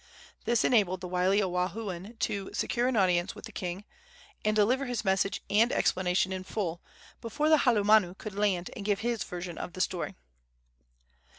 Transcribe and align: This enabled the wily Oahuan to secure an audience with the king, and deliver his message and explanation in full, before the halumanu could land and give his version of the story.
This 0.45 0.63
enabled 0.65 0.99
the 1.01 1.07
wily 1.07 1.43
Oahuan 1.43 2.17
to 2.21 2.49
secure 2.55 2.87
an 2.87 2.95
audience 2.95 3.35
with 3.35 3.45
the 3.45 3.51
king, 3.51 3.83
and 4.43 4.55
deliver 4.55 4.87
his 4.87 5.05
message 5.05 5.41
and 5.47 5.71
explanation 5.71 6.33
in 6.33 6.43
full, 6.43 6.81
before 7.21 7.49
the 7.49 7.57
halumanu 7.69 8.15
could 8.17 8.33
land 8.33 8.71
and 8.75 8.83
give 8.83 9.01
his 9.01 9.23
version 9.23 9.59
of 9.59 9.73
the 9.73 9.81
story. 9.81 10.15